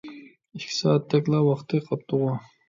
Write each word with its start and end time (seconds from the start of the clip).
ئىككى 0.59 0.73
سائەتتەكلا 0.77 1.43
ۋاقتى 1.49 1.83
قاپتىغۇ؟ 1.91 2.33